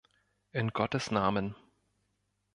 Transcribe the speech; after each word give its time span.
In 0.53 0.69
Gottes 0.69 1.11
Namen 1.11 1.53